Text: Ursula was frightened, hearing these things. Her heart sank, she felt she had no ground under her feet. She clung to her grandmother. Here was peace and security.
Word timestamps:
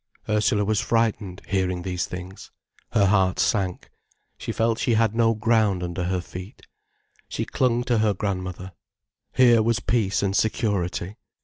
Ursula 0.27 0.65
was 0.65 0.79
frightened, 0.81 1.43
hearing 1.47 1.83
these 1.83 2.07
things. 2.07 2.49
Her 2.93 3.05
heart 3.05 3.37
sank, 3.37 3.91
she 4.35 4.51
felt 4.51 4.79
she 4.79 4.95
had 4.95 5.13
no 5.13 5.35
ground 5.35 5.83
under 5.83 6.05
her 6.05 6.21
feet. 6.21 6.63
She 7.29 7.45
clung 7.45 7.83
to 7.83 7.99
her 7.99 8.15
grandmother. 8.15 8.71
Here 9.31 9.61
was 9.61 9.79
peace 9.79 10.23
and 10.23 10.35
security. 10.35 11.17